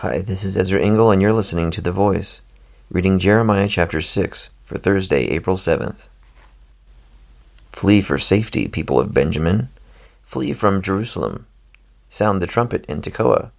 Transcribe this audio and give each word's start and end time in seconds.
Hi, 0.00 0.20
this 0.20 0.44
is 0.44 0.56
Ezra 0.56 0.80
Engel, 0.80 1.10
and 1.10 1.20
you're 1.20 1.30
listening 1.30 1.70
to 1.72 1.82
The 1.82 1.92
Voice, 1.92 2.40
reading 2.90 3.18
Jeremiah 3.18 3.68
chapter 3.68 4.00
6 4.00 4.48
for 4.64 4.78
Thursday, 4.78 5.24
April 5.24 5.58
7th. 5.58 6.08
Flee 7.72 8.00
for 8.00 8.16
safety, 8.16 8.66
people 8.66 8.98
of 8.98 9.12
Benjamin. 9.12 9.68
Flee 10.24 10.54
from 10.54 10.80
Jerusalem. 10.80 11.44
Sound 12.08 12.40
the 12.40 12.46
trumpet 12.46 12.86
in 12.86 13.02
Tekoa. 13.02 13.50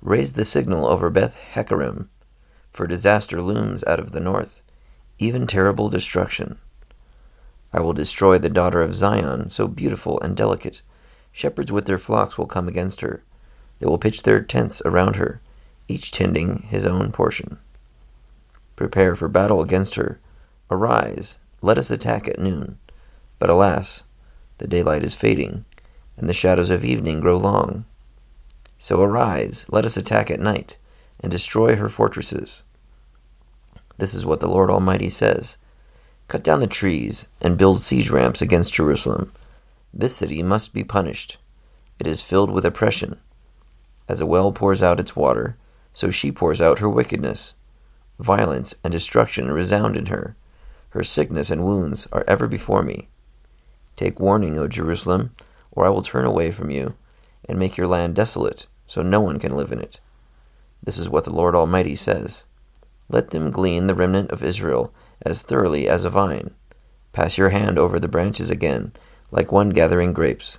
Raise 0.00 0.34
the 0.34 0.44
signal 0.44 0.86
over 0.86 1.10
Beth 1.10 1.36
Hakkerem, 1.54 2.06
for 2.72 2.86
disaster 2.86 3.42
looms 3.42 3.82
out 3.82 3.98
of 3.98 4.12
the 4.12 4.20
north, 4.20 4.60
even 5.18 5.48
terrible 5.48 5.88
destruction. 5.88 6.58
I 7.72 7.80
will 7.80 7.92
destroy 7.92 8.38
the 8.38 8.48
daughter 8.48 8.82
of 8.82 8.94
Zion, 8.94 9.50
so 9.50 9.66
beautiful 9.66 10.20
and 10.20 10.36
delicate. 10.36 10.80
Shepherds 11.32 11.72
with 11.72 11.86
their 11.86 11.98
flocks 11.98 12.38
will 12.38 12.46
come 12.46 12.68
against 12.68 13.00
her. 13.00 13.24
They 13.80 13.86
will 13.86 13.98
pitch 13.98 14.22
their 14.22 14.40
tents 14.40 14.80
around 14.84 15.16
her 15.16 15.40
each 15.88 16.12
tending 16.12 16.62
his 16.68 16.84
own 16.84 17.10
portion. 17.10 17.58
Prepare 18.76 19.16
for 19.16 19.28
battle 19.28 19.60
against 19.60 19.96
her. 19.96 20.20
Arise, 20.70 21.38
let 21.62 21.78
us 21.78 21.90
attack 21.90 22.28
at 22.28 22.38
noon. 22.38 22.78
But 23.38 23.50
alas, 23.50 24.04
the 24.58 24.68
daylight 24.68 25.02
is 25.02 25.14
fading, 25.14 25.64
and 26.16 26.28
the 26.28 26.34
shadows 26.34 26.70
of 26.70 26.84
evening 26.84 27.20
grow 27.20 27.36
long. 27.36 27.84
So 28.78 29.02
arise, 29.02 29.66
let 29.68 29.84
us 29.84 29.96
attack 29.96 30.30
at 30.30 30.40
night, 30.40 30.76
and 31.20 31.32
destroy 31.32 31.76
her 31.76 31.88
fortresses. 31.88 32.62
This 33.96 34.14
is 34.14 34.24
what 34.24 34.40
the 34.40 34.48
Lord 34.48 34.70
Almighty 34.70 35.10
says 35.10 35.56
Cut 36.28 36.44
down 36.44 36.60
the 36.60 36.66
trees, 36.66 37.26
and 37.40 37.56
build 37.56 37.80
siege 37.80 38.10
ramps 38.10 38.42
against 38.42 38.74
Jerusalem. 38.74 39.32
This 39.94 40.14
city 40.14 40.42
must 40.42 40.74
be 40.74 40.84
punished. 40.84 41.38
It 41.98 42.06
is 42.06 42.20
filled 42.20 42.50
with 42.50 42.66
oppression. 42.66 43.18
As 44.08 44.20
a 44.20 44.26
well 44.26 44.52
pours 44.52 44.82
out 44.82 45.00
its 45.00 45.16
water, 45.16 45.56
so 45.98 46.12
she 46.12 46.30
pours 46.30 46.60
out 46.60 46.78
her 46.78 46.88
wickedness. 46.88 47.54
Violence 48.20 48.72
and 48.84 48.92
destruction 48.92 49.50
resound 49.50 49.96
in 49.96 50.06
her. 50.06 50.36
Her 50.90 51.02
sickness 51.02 51.50
and 51.50 51.64
wounds 51.64 52.06
are 52.12 52.22
ever 52.28 52.46
before 52.46 52.84
me. 52.84 53.08
Take 53.96 54.20
warning, 54.20 54.56
O 54.56 54.68
Jerusalem, 54.68 55.34
or 55.72 55.84
I 55.84 55.88
will 55.88 56.02
turn 56.02 56.24
away 56.24 56.52
from 56.52 56.70
you, 56.70 56.94
and 57.48 57.58
make 57.58 57.76
your 57.76 57.88
land 57.88 58.14
desolate, 58.14 58.68
so 58.86 59.02
no 59.02 59.20
one 59.20 59.40
can 59.40 59.56
live 59.56 59.72
in 59.72 59.80
it. 59.80 59.98
This 60.80 60.98
is 60.98 61.08
what 61.08 61.24
the 61.24 61.34
Lord 61.34 61.56
Almighty 61.56 61.96
says 61.96 62.44
Let 63.08 63.30
them 63.30 63.50
glean 63.50 63.88
the 63.88 63.94
remnant 63.96 64.30
of 64.30 64.44
Israel 64.44 64.94
as 65.22 65.42
thoroughly 65.42 65.88
as 65.88 66.04
a 66.04 66.10
vine. 66.10 66.52
Pass 67.12 67.36
your 67.36 67.48
hand 67.48 67.76
over 67.76 67.98
the 67.98 68.06
branches 68.06 68.50
again, 68.50 68.92
like 69.32 69.50
one 69.50 69.70
gathering 69.70 70.12
grapes. 70.12 70.58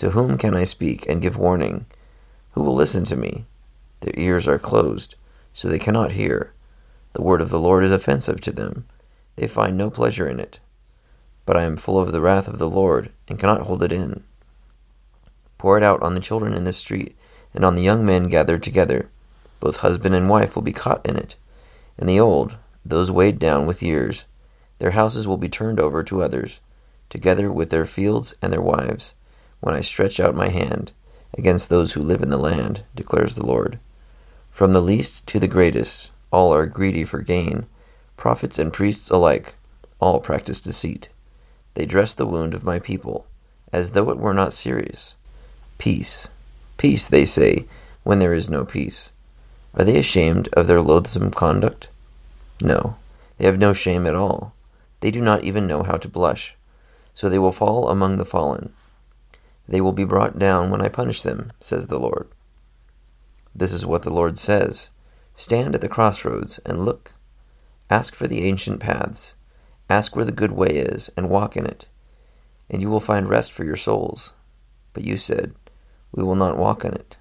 To 0.00 0.10
whom 0.10 0.36
can 0.36 0.54
I 0.54 0.64
speak 0.64 1.06
and 1.08 1.22
give 1.22 1.38
warning? 1.38 1.86
Who 2.50 2.62
will 2.62 2.74
listen 2.74 3.06
to 3.06 3.16
me? 3.16 3.46
Their 4.00 4.14
ears 4.16 4.48
are 4.48 4.58
closed, 4.58 5.14
so 5.52 5.68
they 5.68 5.78
cannot 5.78 6.12
hear. 6.12 6.52
The 7.12 7.22
word 7.22 7.40
of 7.40 7.50
the 7.50 7.58
Lord 7.58 7.84
is 7.84 7.92
offensive 7.92 8.40
to 8.42 8.52
them. 8.52 8.86
They 9.36 9.46
find 9.46 9.76
no 9.76 9.90
pleasure 9.90 10.28
in 10.28 10.40
it. 10.40 10.58
But 11.44 11.56
I 11.56 11.62
am 11.62 11.76
full 11.76 11.98
of 11.98 12.12
the 12.12 12.20
wrath 12.20 12.48
of 12.48 12.58
the 12.58 12.68
Lord, 12.68 13.10
and 13.28 13.38
cannot 13.38 13.62
hold 13.62 13.82
it 13.82 13.92
in. 13.92 14.22
Pour 15.58 15.76
it 15.76 15.82
out 15.82 16.02
on 16.02 16.14
the 16.14 16.20
children 16.20 16.54
in 16.54 16.64
the 16.64 16.72
street, 16.72 17.16
and 17.52 17.64
on 17.64 17.74
the 17.74 17.82
young 17.82 18.06
men 18.06 18.28
gathered 18.28 18.62
together. 18.62 19.10
Both 19.58 19.76
husband 19.76 20.14
and 20.14 20.28
wife 20.28 20.54
will 20.54 20.62
be 20.62 20.72
caught 20.72 21.04
in 21.04 21.16
it. 21.16 21.36
And 21.98 22.08
the 22.08 22.20
old, 22.20 22.56
those 22.84 23.10
weighed 23.10 23.38
down 23.38 23.66
with 23.66 23.82
years, 23.82 24.24
their 24.78 24.92
houses 24.92 25.26
will 25.26 25.36
be 25.36 25.48
turned 25.48 25.78
over 25.78 26.02
to 26.04 26.22
others, 26.22 26.60
together 27.10 27.52
with 27.52 27.68
their 27.68 27.84
fields 27.84 28.34
and 28.40 28.50
their 28.52 28.62
wives, 28.62 29.12
when 29.60 29.74
I 29.74 29.82
stretch 29.82 30.18
out 30.18 30.34
my 30.34 30.48
hand 30.48 30.92
against 31.36 31.68
those 31.68 31.92
who 31.92 32.02
live 32.02 32.22
in 32.22 32.30
the 32.30 32.38
land, 32.38 32.82
declares 32.94 33.34
the 33.34 33.44
Lord. 33.44 33.78
From 34.50 34.72
the 34.72 34.82
least 34.82 35.26
to 35.28 35.38
the 35.38 35.48
greatest, 35.48 36.10
all 36.30 36.52
are 36.52 36.66
greedy 36.66 37.04
for 37.04 37.20
gain. 37.20 37.66
Prophets 38.16 38.58
and 38.58 38.72
priests 38.72 39.10
alike, 39.10 39.54
all 40.00 40.20
practice 40.20 40.60
deceit. 40.60 41.08
They 41.74 41.86
dress 41.86 42.14
the 42.14 42.26
wound 42.26 42.54
of 42.54 42.64
my 42.64 42.78
people, 42.78 43.26
as 43.72 43.92
though 43.92 44.10
it 44.10 44.18
were 44.18 44.34
not 44.34 44.52
serious. 44.52 45.14
Peace, 45.78 46.28
peace, 46.76 47.08
they 47.08 47.24
say, 47.24 47.64
when 48.02 48.18
there 48.18 48.34
is 48.34 48.50
no 48.50 48.64
peace. 48.64 49.10
Are 49.74 49.84
they 49.84 49.98
ashamed 49.98 50.48
of 50.52 50.66
their 50.66 50.82
loathsome 50.82 51.30
conduct? 51.30 51.88
No, 52.60 52.96
they 53.38 53.46
have 53.46 53.58
no 53.58 53.72
shame 53.72 54.06
at 54.06 54.14
all. 54.14 54.52
They 55.00 55.10
do 55.10 55.20
not 55.20 55.44
even 55.44 55.66
know 55.66 55.82
how 55.82 55.96
to 55.96 56.08
blush. 56.08 56.54
So 57.14 57.28
they 57.28 57.38
will 57.38 57.52
fall 57.52 57.88
among 57.88 58.18
the 58.18 58.24
fallen. 58.24 58.72
They 59.68 59.80
will 59.80 59.92
be 59.92 60.04
brought 60.04 60.38
down 60.38 60.70
when 60.70 60.80
I 60.80 60.88
punish 60.88 61.22
them, 61.22 61.52
says 61.60 61.86
the 61.86 61.98
Lord. 61.98 62.28
This 63.54 63.72
is 63.72 63.84
what 63.86 64.02
the 64.02 64.10
Lord 64.10 64.38
says 64.38 64.90
Stand 65.34 65.74
at 65.74 65.80
the 65.80 65.88
crossroads 65.88 66.58
and 66.66 66.84
look. 66.84 67.14
Ask 67.88 68.14
for 68.14 68.28
the 68.28 68.44
ancient 68.44 68.78
paths. 68.78 69.34
Ask 69.88 70.14
where 70.14 70.24
the 70.24 70.32
good 70.32 70.52
way 70.52 70.68
is, 70.68 71.10
and 71.16 71.28
walk 71.28 71.56
in 71.56 71.66
it. 71.66 71.86
And 72.68 72.80
you 72.80 72.88
will 72.88 73.00
find 73.00 73.28
rest 73.28 73.50
for 73.50 73.64
your 73.64 73.76
souls. 73.76 74.32
But 74.92 75.04
you 75.04 75.18
said, 75.18 75.54
We 76.12 76.22
will 76.22 76.36
not 76.36 76.56
walk 76.56 76.84
in 76.84 76.92
it. 76.92 77.16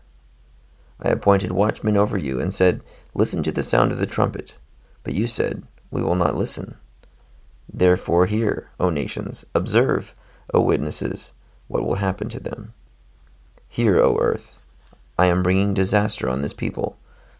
I 1.01 1.09
appointed 1.09 1.51
watchmen 1.51 1.97
over 1.97 2.17
you, 2.17 2.39
and 2.39 2.53
said, 2.53 2.81
Listen 3.15 3.41
to 3.43 3.51
the 3.51 3.63
sound 3.63 3.91
of 3.91 3.97
the 3.97 4.05
trumpet. 4.05 4.57
But 5.03 5.15
you 5.15 5.25
said, 5.25 5.63
We 5.89 6.03
will 6.03 6.15
not 6.15 6.35
listen. 6.35 6.75
Therefore, 7.71 8.27
hear, 8.27 8.69
O 8.79 8.89
nations, 8.89 9.45
observe, 9.55 10.13
O 10.53 10.61
witnesses, 10.61 11.33
what 11.67 11.83
will 11.83 11.95
happen 11.95 12.29
to 12.29 12.39
them. 12.39 12.73
Hear, 13.67 13.99
O 13.99 14.17
earth, 14.19 14.55
I 15.19 15.25
am 15.25 15.43
bringing 15.43 15.73
disaster 15.73 16.29
on 16.29 16.41
this 16.41 16.53
people, 16.53 16.97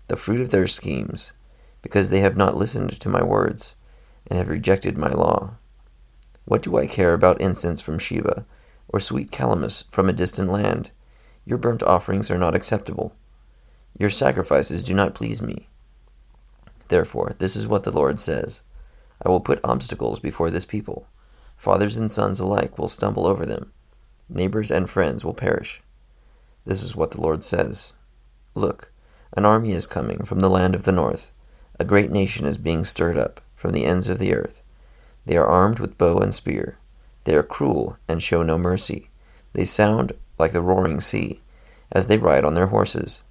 the 0.10 0.18
fruit 0.18 0.42
of 0.42 0.50
their 0.50 0.68
schemes, 0.68 1.32
because 1.82 2.10
they 2.10 2.20
have 2.20 2.36
not 2.36 2.58
listened 2.58 3.00
to 3.00 3.08
my 3.08 3.24
words, 3.24 3.76
and 4.28 4.38
have 4.38 4.50
rejected 4.50 4.98
my 4.98 5.08
law. 5.08 5.52
What 6.44 6.62
do 6.62 6.78
I 6.78 6.88
care 6.88 7.14
about 7.14 7.40
incense 7.40 7.80
from 7.80 7.98
Sheba, 7.98 8.46
or 8.90 9.00
sweet 9.00 9.32
calamus 9.32 9.86
from 9.92 10.10
a 10.10 10.14
distant 10.14 10.52
land? 10.52 10.92
Your 11.46 11.58
burnt 11.58 11.82
offerings 11.82 12.30
are 12.30 12.38
not 12.38 12.54
acceptable. 12.54 13.16
Your 13.98 14.10
sacrifices 14.10 14.84
do 14.84 14.94
not 14.94 15.16
please 15.16 15.42
me. 15.42 15.70
Therefore, 16.90 17.34
this 17.40 17.56
is 17.56 17.66
what 17.66 17.84
the 17.84 17.94
Lord 17.94 18.20
says 18.20 18.62
I 19.26 19.30
will 19.30 19.40
put 19.40 19.62
obstacles 19.64 20.20
before 20.20 20.52
this 20.52 20.66
people. 20.66 21.08
Fathers 21.56 21.96
and 21.96 22.12
sons 22.12 22.42
alike 22.42 22.78
will 22.78 22.90
stumble 22.90 23.26
over 23.26 23.46
them. 23.46 23.72
Neighbors 24.28 24.70
and 24.70 24.90
friends 24.90 25.24
will 25.24 25.34
perish. 25.34 25.82
This 26.70 26.84
is 26.84 26.96
what 26.96 27.10
the 27.10 27.20
Lord 27.20 27.44
says 27.44 27.94
Look, 28.54 28.92
an 29.34 29.44
army 29.44 29.72
is 29.72 29.88
coming 29.88 30.24
from 30.24 30.42
the 30.42 30.52
land 30.52 30.76
of 30.76 30.84
the 30.84 30.92
north. 30.92 31.32
A 31.80 31.84
great 31.84 32.12
nation 32.12 32.46
is 32.46 32.60
being 32.60 32.86
stirred 32.86 33.18
up 33.18 33.42
from 33.56 33.72
the 33.72 33.86
ends 33.86 34.08
of 34.08 34.20
the 34.20 34.36
earth. 34.36 34.62
They 35.26 35.36
are 35.36 35.48
armed 35.48 35.80
with 35.80 35.98
bow 35.98 36.20
and 36.20 36.32
spear. 36.32 36.78
They 37.24 37.34
are 37.34 37.42
cruel 37.42 37.98
and 38.08 38.22
show 38.22 38.44
no 38.44 38.60
mercy. 38.60 39.10
They 39.54 39.66
sound 39.66 40.12
like 40.38 40.52
the 40.52 40.62
roaring 40.62 41.02
sea 41.02 41.42
as 41.92 42.06
they 42.06 42.20
ride 42.20 42.46
on 42.46 42.54
their 42.54 42.68
horses. 42.68 43.24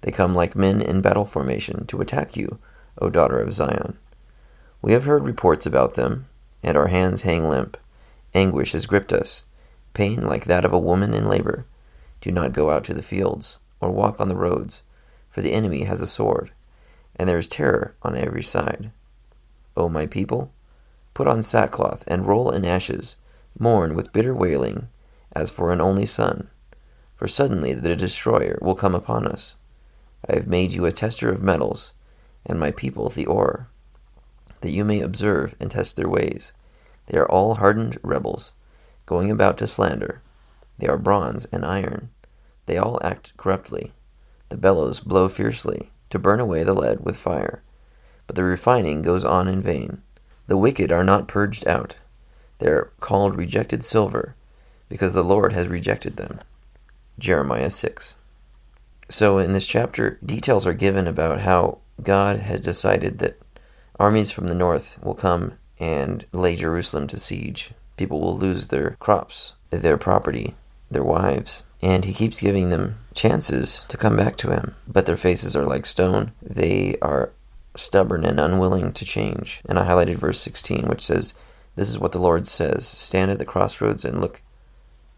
They 0.00 0.10
come 0.10 0.34
like 0.34 0.56
men 0.56 0.80
in 0.80 1.02
battle 1.02 1.26
formation 1.26 1.84
to 1.88 2.00
attack 2.00 2.34
you, 2.34 2.58
O 2.96 3.10
daughter 3.10 3.38
of 3.38 3.52
Zion. 3.52 3.98
We 4.80 4.94
have 4.94 5.04
heard 5.04 5.26
reports 5.26 5.66
about 5.66 5.96
them, 5.96 6.28
and 6.62 6.78
our 6.78 6.88
hands 6.88 7.24
hang 7.24 7.46
limp. 7.46 7.76
Anguish 8.34 8.72
has 8.72 8.86
gripped 8.86 9.12
us, 9.12 9.42
pain 9.92 10.26
like 10.26 10.46
that 10.46 10.64
of 10.64 10.72
a 10.72 10.78
woman 10.78 11.12
in 11.12 11.28
labor. 11.28 11.66
Do 12.20 12.32
not 12.32 12.52
go 12.52 12.70
out 12.70 12.84
to 12.84 12.94
the 12.94 13.02
fields, 13.02 13.58
or 13.80 13.90
walk 13.90 14.20
on 14.20 14.28
the 14.28 14.36
roads, 14.36 14.82
for 15.30 15.42
the 15.42 15.52
enemy 15.52 15.84
has 15.84 16.00
a 16.00 16.06
sword, 16.06 16.50
and 17.16 17.28
there 17.28 17.38
is 17.38 17.48
terror 17.48 17.94
on 18.02 18.16
every 18.16 18.42
side. 18.42 18.90
O 19.76 19.88
my 19.88 20.06
people, 20.06 20.52
put 21.14 21.28
on 21.28 21.42
sackcloth 21.42 22.04
and 22.06 22.26
roll 22.26 22.50
in 22.50 22.64
ashes, 22.64 23.16
mourn 23.58 23.94
with 23.94 24.12
bitter 24.12 24.34
wailing, 24.34 24.88
as 25.32 25.50
for 25.50 25.72
an 25.72 25.80
only 25.80 26.06
son. 26.06 26.48
For 27.16 27.28
suddenly 27.28 27.74
the 27.74 27.96
destroyer 27.96 28.58
will 28.60 28.74
come 28.74 28.94
upon 28.94 29.26
us. 29.26 29.54
I 30.28 30.34
have 30.34 30.46
made 30.46 30.72
you 30.72 30.84
a 30.86 30.92
tester 30.92 31.30
of 31.30 31.42
metals, 31.42 31.92
and 32.44 32.58
my 32.58 32.70
people 32.70 33.08
the 33.08 33.26
ore, 33.26 33.68
that 34.60 34.70
you 34.70 34.84
may 34.84 35.00
observe 35.00 35.54
and 35.60 35.70
test 35.70 35.96
their 35.96 36.08
ways. 36.08 36.52
They 37.06 37.18
are 37.18 37.28
all 37.28 37.56
hardened 37.56 37.98
rebels, 38.02 38.52
going 39.04 39.30
about 39.30 39.58
to 39.58 39.66
slander. 39.66 40.22
They 40.78 40.86
are 40.88 40.98
bronze 40.98 41.46
and 41.46 41.64
iron, 41.64 42.10
they 42.66 42.76
all 42.76 43.00
act 43.02 43.32
corruptly. 43.36 43.92
The 44.48 44.56
bellows 44.56 45.00
blow 45.00 45.28
fiercely, 45.28 45.90
to 46.10 46.18
burn 46.18 46.40
away 46.40 46.62
the 46.62 46.74
lead 46.74 47.04
with 47.04 47.16
fire. 47.16 47.62
But 48.26 48.36
the 48.36 48.44
refining 48.44 49.02
goes 49.02 49.24
on 49.24 49.48
in 49.48 49.62
vain. 49.62 50.02
The 50.46 50.56
wicked 50.56 50.92
are 50.92 51.04
not 51.04 51.28
purged 51.28 51.66
out. 51.66 51.96
They 52.58 52.68
are 52.68 52.92
called 53.00 53.36
rejected 53.36 53.84
silver, 53.84 54.34
because 54.88 55.12
the 55.12 55.24
Lord 55.24 55.52
has 55.52 55.68
rejected 55.68 56.16
them. 56.16 56.40
Jeremiah 57.18 57.70
6. 57.70 58.14
So, 59.08 59.38
in 59.38 59.52
this 59.52 59.66
chapter, 59.66 60.18
details 60.24 60.66
are 60.66 60.74
given 60.74 61.06
about 61.06 61.40
how 61.40 61.78
God 62.02 62.40
has 62.40 62.60
decided 62.60 63.18
that 63.20 63.38
armies 63.98 64.30
from 64.30 64.46
the 64.46 64.54
north 64.54 64.98
will 65.02 65.14
come 65.14 65.54
and 65.78 66.26
lay 66.32 66.56
Jerusalem 66.56 67.06
to 67.08 67.18
siege. 67.18 67.70
People 67.96 68.20
will 68.20 68.36
lose 68.36 68.68
their 68.68 68.96
crops, 68.98 69.54
their 69.70 69.96
property, 69.96 70.54
their 70.90 71.04
wives, 71.04 71.62
And 71.82 72.04
he 72.04 72.14
keeps 72.14 72.40
giving 72.40 72.70
them 72.70 72.98
chances 73.14 73.84
to 73.88 73.96
come 73.96 74.16
back 74.16 74.36
to 74.38 74.50
him, 74.50 74.74
but 74.88 75.06
their 75.06 75.16
faces 75.16 75.54
are 75.54 75.66
like 75.66 75.86
stone. 75.86 76.32
They 76.42 76.96
are 77.02 77.32
stubborn 77.76 78.24
and 78.24 78.40
unwilling 78.40 78.92
to 78.92 79.04
change. 79.04 79.60
And 79.68 79.78
I 79.78 79.86
highlighted 79.86 80.16
verse 80.16 80.40
16, 80.40 80.86
which 80.86 81.02
says, 81.04 81.34
This 81.74 81.88
is 81.88 81.98
what 81.98 82.12
the 82.12 82.20
Lord 82.20 82.46
says 82.46 82.86
Stand 82.86 83.30
at 83.30 83.38
the 83.38 83.44
crossroads 83.44 84.04
and 84.04 84.20
look, 84.20 84.42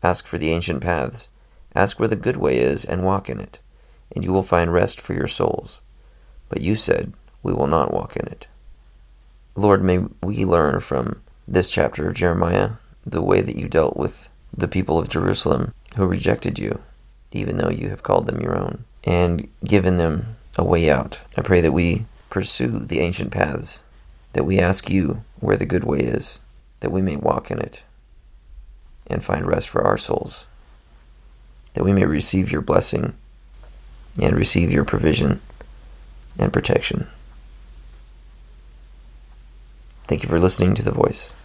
ask 0.03 0.27
for 0.27 0.39
the 0.39 0.51
ancient 0.51 0.81
paths, 0.83 1.29
ask 1.75 1.99
where 1.99 2.09
the 2.09 2.17
good 2.17 2.37
way 2.37 2.59
is, 2.59 2.85
and 2.85 3.05
walk 3.05 3.29
in 3.29 3.41
it, 3.41 3.59
and 4.15 4.25
you 4.25 4.33
will 4.33 4.43
find 4.43 4.73
rest 4.73 5.01
for 5.01 5.15
your 5.15 5.29
souls. 5.29 5.81
But 6.49 6.61
you 6.61 6.77
said, 6.77 7.13
We 7.43 7.53
will 7.53 7.67
not 7.67 7.93
walk 7.93 8.17
in 8.17 8.27
it. 8.27 8.47
Lord, 9.55 9.83
may 9.83 10.01
we 10.23 10.45
learn 10.45 10.81
from 10.81 11.23
this 11.47 11.71
chapter 11.71 12.09
of 12.09 12.15
Jeremiah 12.15 12.73
the 13.05 13.23
way 13.23 13.41
that 13.41 13.57
you 13.57 13.69
dealt 13.69 13.97
with 13.97 14.29
the 14.57 14.69
people 14.69 14.99
of 14.99 15.09
Jerusalem 15.09 15.73
who 15.97 16.07
rejected 16.07 16.59
you, 16.59 16.81
even 17.33 17.57
though 17.57 17.71
you 17.71 17.89
have 17.91 18.03
called 18.03 18.27
them 18.27 18.41
your 18.41 18.57
own, 18.57 18.85
and 19.05 19.49
given 19.65 19.97
them 19.99 20.37
a 20.57 20.65
way 20.65 20.91
out. 20.91 21.21
I 21.37 21.43
pray 21.43 21.61
that 21.61 21.73
we 21.73 22.07
pursue 22.31 22.79
the 22.81 23.01
ancient 23.01 23.31
paths, 23.31 23.83
that 24.33 24.45
we 24.45 24.59
ask 24.59 24.91
you 24.91 25.23
where 25.41 25.57
the 25.57 25.67
good 25.67 25.85
way 25.85 26.01
is, 26.01 26.41
that 26.81 26.93
we 26.93 27.03
may 27.03 27.17
walk 27.17 27.51
in 27.51 27.59
it 27.59 27.83
and 29.07 29.25
find 29.25 29.47
rest 29.47 29.69
for 29.69 29.83
our 29.83 29.99
souls, 29.99 30.45
that 31.75 31.85
we 31.85 31.93
may 31.93 32.05
receive 32.05 32.53
your 32.53 32.61
blessing 32.61 33.15
and 34.21 34.37
receive 34.37 34.71
your 34.71 34.85
provision 34.85 35.41
and 36.39 36.53
protection. 36.53 37.07
Thank 40.07 40.23
you 40.23 40.29
for 40.29 40.41
listening 40.41 40.75
to 40.75 40.83
The 40.83 40.91
Voice. 40.91 41.35